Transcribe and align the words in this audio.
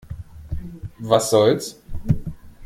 Was 0.99 1.29
soll's? 1.29 1.75